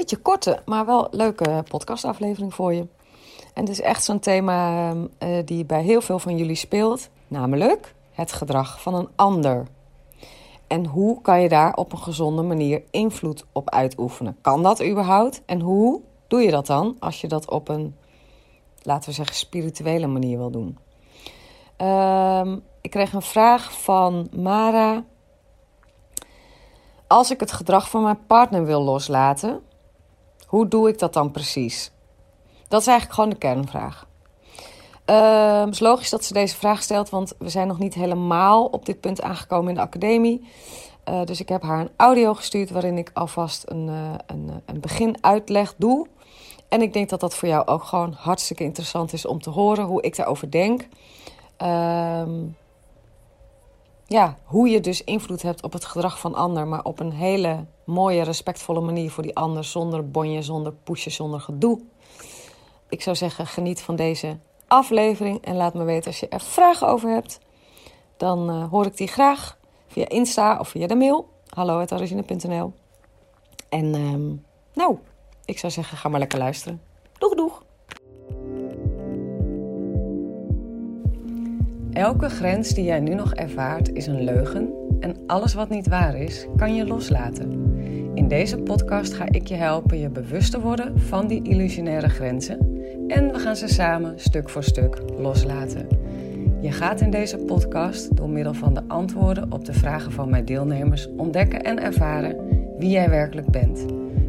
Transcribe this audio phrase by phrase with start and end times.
[0.00, 2.86] beetje korte, maar wel leuke podcastaflevering voor je.
[3.54, 5.06] En het is echt zo'n thema uh,
[5.44, 9.66] die bij heel veel van jullie speelt, namelijk het gedrag van een ander.
[10.66, 14.36] En hoe kan je daar op een gezonde manier invloed op uitoefenen?
[14.40, 15.42] Kan dat überhaupt?
[15.46, 17.96] En hoe doe je dat dan als je dat op een,
[18.82, 20.78] laten we zeggen, spirituele manier wil doen?
[21.78, 25.04] Uh, ik kreeg een vraag van Mara.
[27.06, 29.62] Als ik het gedrag van mijn partner wil loslaten,
[30.50, 31.90] hoe doe ik dat dan precies?
[32.68, 34.06] Dat is eigenlijk gewoon de kernvraag.
[35.06, 38.64] Uh, het is logisch dat ze deze vraag stelt, want we zijn nog niet helemaal
[38.64, 40.48] op dit punt aangekomen in de academie.
[41.08, 44.80] Uh, dus ik heb haar een audio gestuurd waarin ik alvast een, uh, een, een
[44.80, 46.06] beginuitleg doe.
[46.68, 49.84] En ik denk dat dat voor jou ook gewoon hartstikke interessant is om te horen
[49.84, 50.88] hoe ik daarover denk.
[51.56, 52.30] Ehm,
[54.06, 57.64] ja, hoe je dus invloed hebt op het gedrag van ander, maar op een hele
[57.90, 61.80] mooie, respectvolle manier voor die ander, zonder bonje, zonder pushen, zonder gedoe.
[62.88, 66.88] Ik zou zeggen, geniet van deze aflevering en laat me weten als je er vragen
[66.88, 67.38] over hebt.
[68.16, 71.28] Dan uh, hoor ik die graag via Insta of via de mail.
[71.48, 72.72] hallo.origine.nl
[73.68, 74.98] En um, nou,
[75.44, 76.80] ik zou zeggen, ga maar lekker luisteren.
[77.18, 77.62] Doeg, doeg!
[81.92, 86.16] Elke grens die jij nu nog ervaart is een leugen en alles wat niet waar
[86.16, 87.69] is, kan je loslaten.
[88.14, 92.58] In deze podcast ga ik je helpen je bewust te worden van die illusionaire grenzen
[93.08, 95.88] en we gaan ze samen stuk voor stuk loslaten.
[96.60, 100.44] Je gaat in deze podcast door middel van de antwoorden op de vragen van mijn
[100.44, 102.36] deelnemers ontdekken en ervaren
[102.78, 103.84] wie jij werkelijk bent.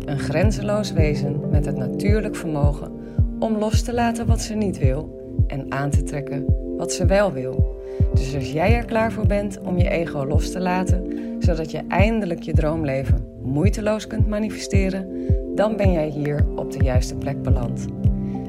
[0.06, 2.92] Een grenzeloos wezen met het natuurlijk vermogen
[3.40, 6.46] om los te laten wat ze niet wil en aan te trekken
[6.78, 7.80] wat ze wel wil.
[8.14, 11.82] Dus als jij er klaar voor bent om je ego los te laten, zodat je
[11.88, 15.26] eindelijk je droomleven moeiteloos kunt manifesteren,
[15.56, 17.88] dan ben jij hier op de juiste plek beland.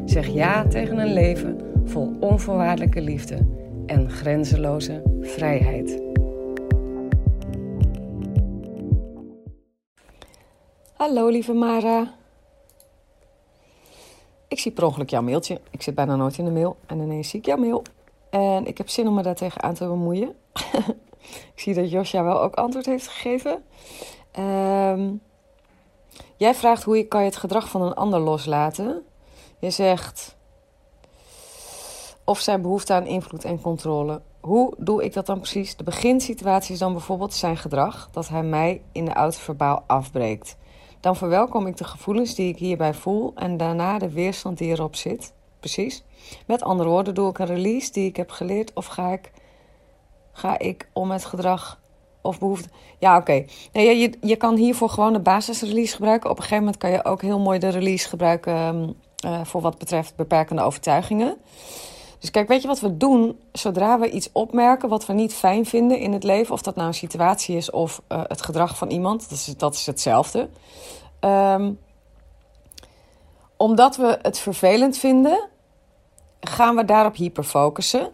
[0.05, 3.47] Zeg ja tegen een leven vol onvoorwaardelijke liefde
[3.87, 6.03] en grenzeloze vrijheid.
[10.93, 12.15] Hallo lieve Mara.
[14.49, 15.61] Ik zie per ongeluk jouw mailtje.
[15.71, 16.77] Ik zit bijna nooit in de mail.
[16.87, 17.83] En ineens zie ik jouw mail.
[18.31, 20.35] En ik heb zin om me daar tegenaan te bemoeien.
[21.55, 23.63] ik zie dat Josja wel ook antwoord heeft gegeven.
[24.39, 25.23] Um,
[26.37, 29.03] jij vraagt hoe je, kan je het gedrag van een ander loslaten.
[29.59, 30.37] Je zegt
[32.25, 34.21] of zijn behoefte aan invloed en controle.
[34.41, 35.77] Hoe doe ik dat dan precies?
[35.77, 40.57] De beginsituatie is dan bijvoorbeeld zijn gedrag, dat hij mij in de auto verbaal afbreekt.
[41.01, 44.97] Dan verwelkom ik de gevoelens die ik hierbij voel en daarna de weerstand die erop
[44.97, 45.33] zit.
[45.61, 46.05] Precies.
[46.47, 49.33] Met andere woorden, doe ik een release die ik heb geleerd of ga ik,
[50.33, 51.81] ga ik om het gedrag
[52.23, 52.69] of behoefte.
[52.99, 53.45] Ja, oké.
[53.73, 56.31] Nee, je, je kan hiervoor gewoon de basisrelease gebruiken.
[56.31, 59.79] Op een gegeven moment kan je ook heel mooi de release gebruiken uh, voor wat
[59.79, 61.37] betreft beperkende overtuigingen.
[62.19, 63.39] Dus kijk, weet je wat we doen?
[63.53, 66.89] Zodra we iets opmerken wat we niet fijn vinden in het leven, of dat nou
[66.89, 70.49] een situatie is of uh, het gedrag van iemand, dat is, dat is hetzelfde.
[71.21, 71.79] Um,
[73.57, 75.49] omdat we het vervelend vinden,
[76.41, 78.11] gaan we daarop hyperfocussen.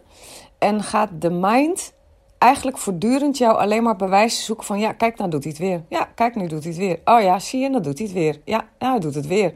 [0.57, 1.93] En gaat de mind
[2.39, 4.79] eigenlijk voortdurend jou alleen maar bewijzen zoeken van...
[4.79, 5.83] ja, kijk, nou doet hij het weer.
[5.89, 6.99] Ja, kijk, nu doet hij het weer.
[7.05, 8.41] Oh ja, zie je, dan doet hij het weer.
[8.45, 9.53] Ja, nou, doet het weer.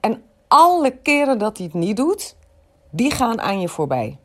[0.00, 2.36] En alle keren dat hij het niet doet,
[2.90, 4.18] die gaan aan je voorbij.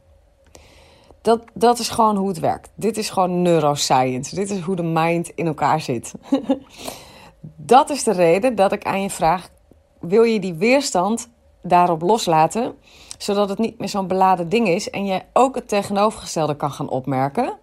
[1.22, 2.72] Dat, dat is gewoon hoe het werkt.
[2.76, 4.36] Dit is gewoon neuroscience.
[4.36, 6.14] Dit is hoe de mind in elkaar zit.
[7.56, 9.50] dat is de reden dat ik aan je vraag:
[10.00, 11.30] wil je die weerstand
[11.62, 12.76] daarop loslaten,
[13.18, 16.90] zodat het niet meer zo'n beladen ding is en je ook het tegenovergestelde kan gaan
[16.90, 17.58] opmerken?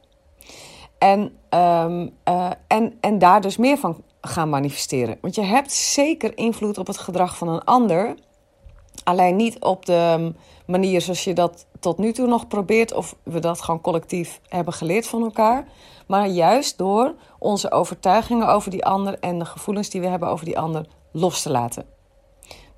[1.01, 1.21] En,
[1.51, 5.19] um, uh, en, en daar dus meer van gaan manifesteren.
[5.21, 8.15] Want je hebt zeker invloed op het gedrag van een ander
[9.05, 10.33] Alleen niet op de
[10.67, 14.75] manier zoals je dat tot nu toe nog probeert, of we dat gewoon collectief hebben
[14.75, 15.69] geleerd van elkaar.
[16.07, 20.45] Maar juist door onze overtuigingen over die ander en de gevoelens die we hebben over
[20.45, 21.85] die ander los te laten.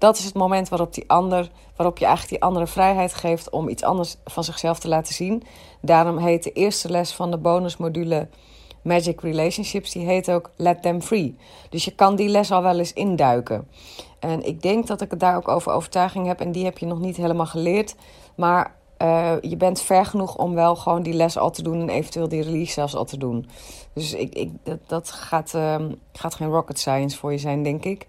[0.03, 3.69] Dat is het moment waarop, die ander, waarop je eigenlijk die andere vrijheid geeft om
[3.69, 5.43] iets anders van zichzelf te laten zien.
[5.81, 8.29] Daarom heet de eerste les van de bonusmodule
[8.83, 11.37] Magic Relationships, die heet ook Let Them Free.
[11.71, 13.69] Dus je kan die les al wel eens induiken.
[14.19, 16.87] En ik denk dat ik het daar ook over overtuiging heb en die heb je
[16.87, 17.95] nog niet helemaal geleerd.
[18.35, 21.89] Maar uh, je bent ver genoeg om wel gewoon die les al te doen en
[21.89, 23.49] eventueel die release zelfs al te doen.
[23.93, 25.77] Dus ik, ik, dat, dat gaat, uh,
[26.13, 28.07] gaat geen rocket science voor je zijn, denk ik.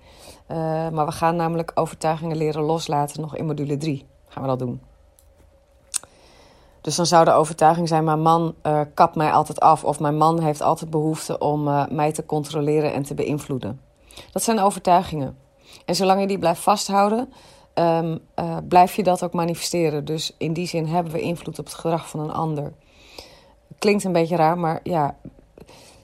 [0.52, 0.58] Uh,
[0.90, 4.06] maar we gaan namelijk overtuigingen leren loslaten nog in module 3.
[4.28, 4.82] Gaan we dat doen.
[6.82, 9.84] Dus dan zou de overtuiging zijn: mijn man uh, kapt mij altijd af.
[9.84, 13.82] Of mijn man heeft altijd behoefte om mij te controleren en te beïnvloeden.
[14.32, 15.38] Dat zijn overtuigingen.
[15.86, 17.34] En zolang je die blijft vasthouden,
[17.74, 20.06] um, uh, blijf je dat ook manifesteren.
[20.06, 22.74] Dus in die zin hebben we invloed op het gedrag van een ander.
[23.80, 25.18] Klinkt een beetje raar, maar ja,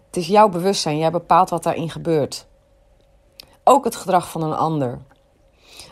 [0.06, 0.98] het is jouw bewustzijn.
[0.98, 2.48] Jij bepaalt wat daarin gebeurt.
[3.64, 5.00] Ook het gedrag van een ander.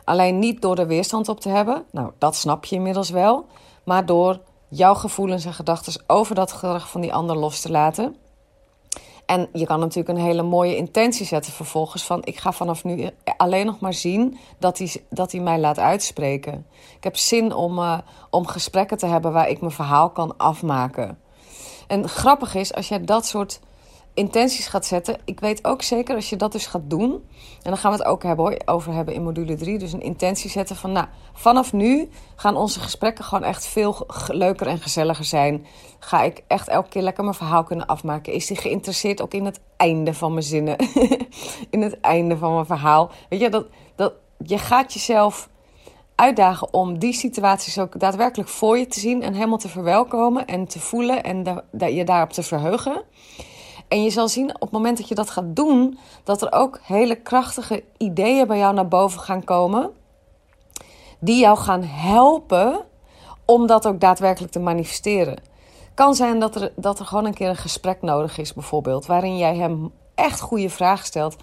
[0.03, 3.45] Alleen niet door er weerstand op te hebben, nou dat snap je inmiddels wel,
[3.83, 8.15] maar door jouw gevoelens en gedachten over dat gedrag van die ander los te laten.
[9.27, 13.09] En je kan natuurlijk een hele mooie intentie zetten vervolgens van ik ga vanaf nu
[13.38, 16.65] alleen nog maar zien dat hij, dat hij mij laat uitspreken.
[16.97, 17.97] Ik heb zin om, uh,
[18.29, 21.19] om gesprekken te hebben waar ik mijn verhaal kan afmaken.
[21.88, 23.59] En grappig is, als jij dat soort
[24.17, 25.17] intenties gaat zetten.
[25.25, 27.11] Ik weet ook zeker als je dat dus gaat doen.
[27.61, 29.77] En dan gaan we het ook hebben, over hebben in module 3.
[29.77, 34.67] Dus een intentie zetten van, nou, vanaf nu gaan onze gesprekken gewoon echt veel leuker
[34.67, 35.65] en gezelliger zijn.
[35.99, 38.33] Ga ik echt elke keer lekker mijn verhaal kunnen afmaken.
[38.33, 40.75] Is die geïnteresseerd ook in het einde van mijn zinnen?
[41.69, 43.11] in het einde van mijn verhaal.
[43.29, 43.65] Weet je, dat,
[43.95, 44.13] dat,
[44.45, 45.49] je gaat jezelf
[46.15, 50.67] uitdagen om die situaties ook daadwerkelijk voor je te zien en helemaal te verwelkomen en
[50.67, 53.03] te voelen en de, je daarop te verheugen.
[53.88, 56.80] En je zal zien op het moment dat je dat gaat doen, dat er ook
[56.84, 59.92] hele krachtige ideeën bij jou naar boven gaan komen.
[61.19, 62.86] Die jou gaan helpen
[63.45, 65.42] om dat ook daadwerkelijk te manifesteren.
[65.94, 69.38] Kan zijn dat er, dat er gewoon een keer een gesprek nodig is, bijvoorbeeld, waarin
[69.38, 71.36] jij hem echt goede vragen stelt.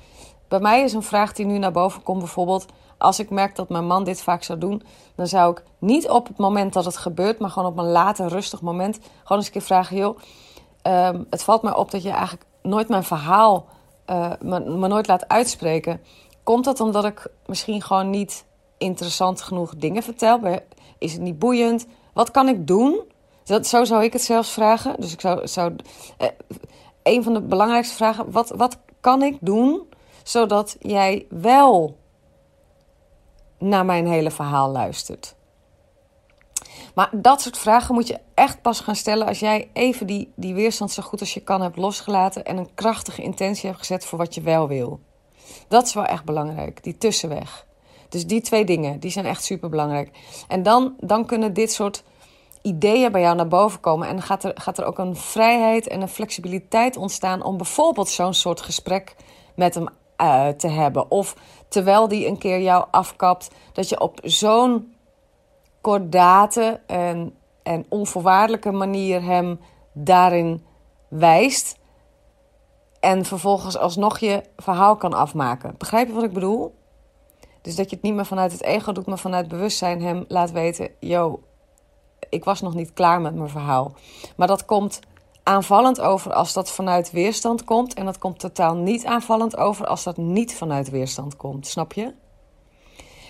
[0.49, 2.67] Bij mij is een vraag die nu naar boven komt, bijvoorbeeld.
[2.99, 4.83] Als ik merk dat mijn man dit vaak zou doen,
[5.17, 8.29] dan zou ik niet op het moment dat het gebeurt, maar gewoon op een later
[8.29, 10.19] rustig moment, gewoon eens een keer vragen: joh,
[10.87, 13.67] um, het valt mij op dat je eigenlijk nooit mijn verhaal
[14.11, 16.01] uh, me, nooit laat uitspreken.
[16.43, 18.45] Komt dat omdat ik misschien gewoon niet
[18.79, 20.41] interessant genoeg dingen vertel?
[20.99, 21.87] Is het niet boeiend?
[22.13, 23.03] Wat kan ik doen?
[23.45, 24.95] Dat, zo zou ik het zelfs vragen.
[25.01, 25.77] Dus ik zou, zou
[26.21, 26.29] uh,
[27.03, 29.83] een van de belangrijkste vragen: wat, wat kan ik doen
[30.23, 31.97] zodat jij wel
[33.59, 35.35] naar mijn hele verhaal luistert?
[36.95, 40.55] Maar dat soort vragen moet je echt pas gaan stellen als jij even die, die
[40.55, 44.19] weerstand zo goed als je kan hebt losgelaten en een krachtige intentie hebt gezet voor
[44.19, 45.01] wat je wel wil.
[45.69, 47.67] Dat is wel echt belangrijk, die tussenweg.
[48.09, 50.11] Dus die twee dingen, die zijn echt super belangrijk.
[50.49, 52.05] En dan, dan kunnen dit soort
[52.63, 54.09] ideeën bij jou naar boven komen.
[54.09, 58.35] En gaat er, gaat er ook een vrijheid en een flexibiliteit ontstaan om bijvoorbeeld zo'n
[58.35, 59.15] soort gesprek
[59.55, 59.89] met hem
[60.21, 61.11] uh, te hebben.
[61.11, 61.37] Of
[61.69, 64.94] terwijl die een keer jou afkapt, dat je op zo'n
[65.85, 69.61] kordate en, en onvoorwaardelijke manier hem
[69.93, 70.65] daarin
[71.09, 71.79] wijst.
[73.01, 75.75] En vervolgens alsnog je verhaal kan afmaken.
[75.79, 76.75] Begrijp je wat ik bedoel?
[77.63, 80.51] Dus dat je het niet meer vanuit het ego doet, maar vanuit bewustzijn hem laat
[80.51, 81.43] weten: yo,
[82.29, 83.93] ik was nog niet klaar met mijn verhaal.
[84.37, 85.01] Maar dat komt
[85.43, 87.95] aanvallend over als dat vanuit weerstand komt.
[87.95, 91.67] En dat komt totaal niet aanvallend over als dat niet vanuit weerstand komt.
[91.67, 92.15] Snap je?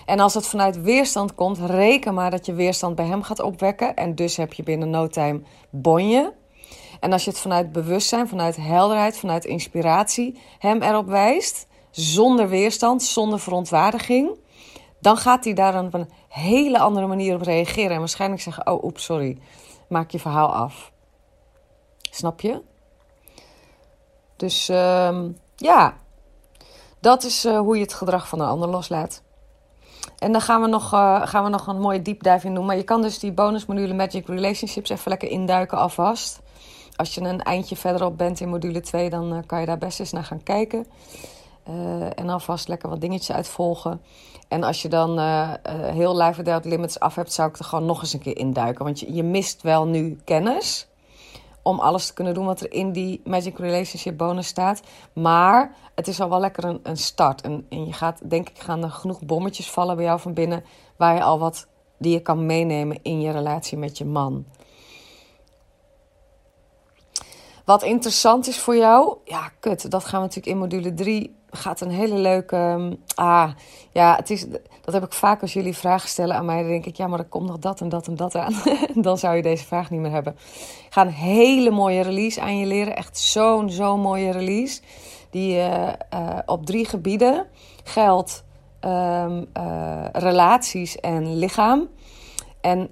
[0.05, 3.95] En als het vanuit weerstand komt, reken maar dat je weerstand bij hem gaat opwekken.
[3.95, 6.33] En dus heb je binnen no time bonje.
[7.01, 13.03] En als je het vanuit bewustzijn, vanuit helderheid, vanuit inspiratie hem erop wijst, zonder weerstand,
[13.03, 14.39] zonder verontwaardiging,
[14.99, 17.91] dan gaat hij daar op een hele andere manier op reageren.
[17.91, 19.39] En waarschijnlijk zeggen: Oh, oeps, sorry,
[19.89, 20.93] maak je verhaal af.
[22.11, 22.63] Snap je?
[24.37, 25.21] Dus uh,
[25.57, 25.97] ja,
[27.01, 29.23] dat is uh, hoe je het gedrag van een ander loslaat.
[30.19, 32.67] En dan gaan we, nog, uh, gaan we nog een mooie deep dive in doen.
[32.67, 36.41] Maar je kan dus die bonusmodule Magic Relationships even lekker induiken alvast.
[36.97, 40.01] Als je een eindje verderop bent in module 2, dan uh, kan je daar best
[40.01, 40.87] eens naar gaan kijken.
[41.69, 44.01] Uh, en alvast lekker wat dingetjes uitvolgen.
[44.49, 45.19] En als je dan
[45.93, 48.85] heel Life Without Limits af hebt, zou ik er gewoon nog eens een keer induiken.
[48.85, 50.87] Want je, je mist wel nu kennis
[51.65, 54.83] om alles te kunnen doen wat er in die Magic Relationship bonus staat.
[55.13, 57.41] Maar het is al wel lekker een, een start.
[57.41, 60.65] En, en je gaat, denk ik, gaan er genoeg bommetjes vallen bij jou van binnen.
[60.97, 61.67] Waar je al wat
[61.99, 64.45] die je kan meenemen in je relatie met je man.
[67.65, 71.37] Wat interessant is voor jou, ja, kut, dat gaan we natuurlijk in module 3.
[71.57, 72.57] Gaat een hele leuke.
[72.57, 73.51] Ehm, ah,
[73.93, 74.47] ja, het is,
[74.85, 76.61] dat heb ik vaak als jullie vragen stellen aan mij.
[76.61, 78.55] Dan denk ik, ja, maar er komt nog dat en dat en dat aan.
[78.95, 80.33] dan zou je deze vraag niet meer hebben.
[80.87, 82.97] Ik ga een hele mooie release aan je leren.
[82.97, 84.81] Echt zo'n, zo'n mooie release.
[85.31, 87.47] Die uh, uh, op drie gebieden
[87.85, 88.45] geldt:
[88.81, 91.89] um, uh, relaties en lichaam.
[92.61, 92.91] En,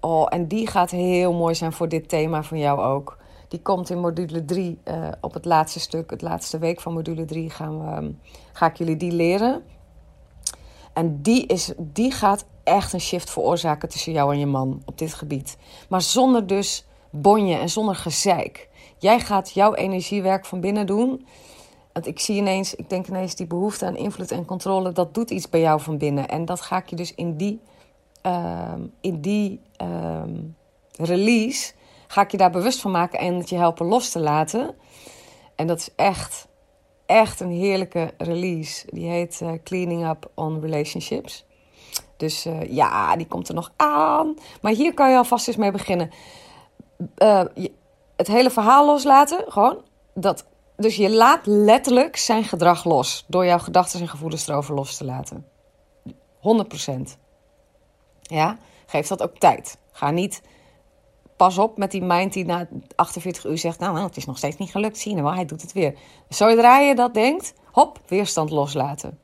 [0.00, 3.18] oh, en die gaat heel mooi zijn voor dit thema van jou ook.
[3.50, 6.92] Die komt in module 3 uh, eh, op het laatste stuk, het laatste week van
[6.92, 8.20] module 3 gaan we, um,
[8.52, 9.62] ga ik jullie die leren.
[10.92, 14.98] En die, is, die gaat echt een shift veroorzaken tussen jou en je man op
[14.98, 15.56] dit gebied.
[15.88, 18.68] Maar zonder dus bonje en zonder gezeik.
[18.98, 21.26] Jij gaat jouw energiewerk van binnen doen.
[21.92, 25.30] Want ik zie ineens, ik denk ineens die behoefte aan invloed en controle, dat doet
[25.30, 26.28] iets bij jou van binnen.
[26.28, 27.60] En dat ga ik je dus in die,
[28.26, 30.22] uh, in die uh,
[30.92, 31.72] release
[32.10, 34.74] ga ik je daar bewust van maken en het je helpen los te laten.
[35.54, 36.48] En dat is echt,
[37.06, 38.86] echt een heerlijke release.
[38.90, 41.46] Die heet uh, Cleaning Up on Relationships.
[42.16, 44.34] Dus uh, ja, die komt er nog aan.
[44.62, 46.10] Maar hier kan je alvast eens mee beginnen.
[47.54, 47.72] Je,
[48.16, 49.82] het hele verhaal loslaten, gewoon.
[50.14, 53.24] Dat, dus je laat letterlijk zijn gedrag los.
[53.28, 55.46] Door jouw gedachten en gevoelens erover los te laten.
[56.06, 57.00] 100%.
[58.22, 59.78] Ja, geef dat ook tijd.
[59.92, 60.42] Ga niet
[61.40, 64.56] pas op met die mind die na 48 uur zegt: Nou, het is nog steeds
[64.56, 64.98] niet gelukt.
[64.98, 65.98] Zie je hij doet het weer.
[66.28, 69.18] Zodra je dat denkt, hop, weerstand loslaten.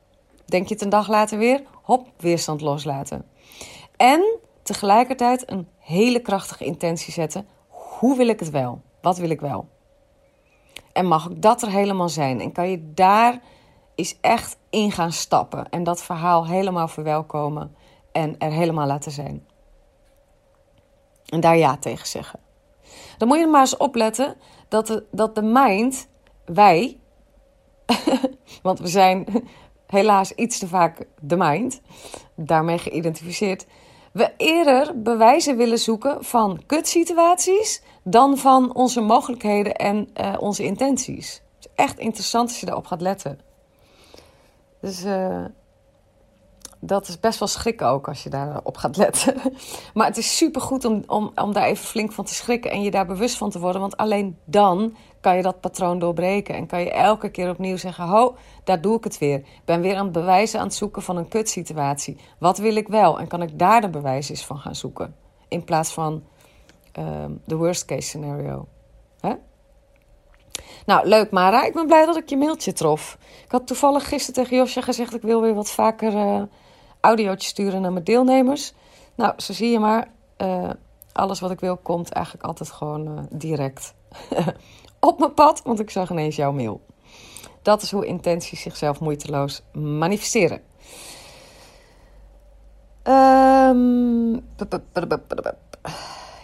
[0.45, 3.25] Denk je het een dag later weer, hop, weerstand loslaten.
[3.97, 7.47] En tegelijkertijd een hele krachtige intentie zetten.
[7.67, 8.81] Hoe wil ik het wel?
[9.01, 9.67] Wat wil ik wel?
[10.93, 12.41] En mag ik dat er helemaal zijn?
[12.41, 13.41] En kan je daar
[13.95, 17.75] eens echt in gaan stappen en dat verhaal helemaal verwelkomen
[18.11, 19.45] en er helemaal laten zijn?
[21.27, 22.39] En daar ja tegen zeggen.
[23.17, 24.35] Dan moet je maar eens opletten
[24.67, 26.07] dat de, dat de mind,
[26.45, 26.97] wij,
[28.61, 29.47] want we zijn
[29.87, 31.81] helaas iets te vaak de mind,
[32.35, 33.65] daarmee geïdentificeerd,
[34.11, 41.41] we eerder bewijzen willen zoeken van kutsituaties dan van onze mogelijkheden en uh, onze intenties.
[41.55, 43.39] Het is echt interessant als je daarop gaat letten.
[44.81, 45.45] Dus uh,
[46.79, 49.35] dat is best wel schrikken ook als je daarop gaat letten.
[49.93, 52.91] Maar het is supergoed om, om, om daar even flink van te schrikken en je
[52.91, 53.81] daar bewust van te worden.
[53.81, 56.55] Want alleen dan kan je dat patroon doorbreken.
[56.55, 59.37] En kan je elke keer opnieuw zeggen: Ho, daar doe ik het weer.
[59.37, 62.17] Ik ben weer aan het bewijzen aan het zoeken van een kutsituatie.
[62.39, 63.19] Wat wil ik wel?
[63.19, 65.15] En kan ik daar de bewijs van gaan zoeken?
[65.47, 66.23] In plaats van
[66.99, 68.67] um, de worst case scenario.
[69.19, 69.33] Hè?
[70.85, 71.65] Nou, leuk Mara.
[71.65, 73.17] Ik ben blij dat ik je mailtje trof.
[73.43, 75.15] Ik had toevallig gisteren tegen Josje gezegd...
[75.15, 76.41] ik wil weer wat vaker uh,
[77.01, 78.73] audiootjes sturen naar mijn deelnemers.
[79.15, 80.07] Nou, zo zie je maar.
[80.37, 80.69] Uh,
[81.13, 83.93] alles wat ik wil komt eigenlijk altijd gewoon uh, direct
[84.99, 85.61] op mijn pad.
[85.63, 86.81] Want ik zag ineens jouw mail.
[87.61, 90.61] Dat is hoe intenties zichzelf moeiteloos manifesteren.
[93.03, 94.45] Um,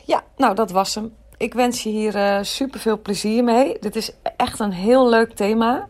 [0.05, 3.77] ja, nou dat was hem ik wens je hier uh, eh, super veel plezier mee.
[3.79, 5.87] Dit is echt een heel leuk thema.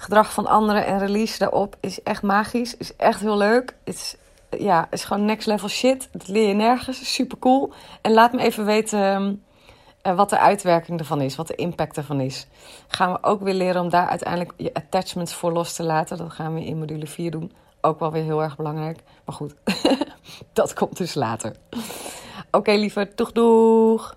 [0.00, 2.76] Gedrag van anderen en release daarop is echt magisch.
[2.76, 3.76] Is echt heel leuk.
[3.84, 4.16] Is,
[4.58, 6.08] ja, is gewoon next level shit.
[6.12, 7.14] Dat leer je nergens.
[7.14, 7.72] Super cool.
[8.02, 9.42] En laat me even weten
[10.02, 11.36] uh, wat de uitwerking ervan is.
[11.36, 12.46] Wat de impact ervan is.
[12.88, 16.16] Gaan we ook weer leren om daar uiteindelijk je attachments voor los te laten.
[16.16, 17.52] Dat gaan we in module 4 doen.
[17.80, 18.98] Ook wel weer heel erg belangrijk.
[19.24, 19.54] Maar goed,
[20.52, 21.56] dat komt dus later.
[22.50, 24.16] Oké, lieve, doeg doeg!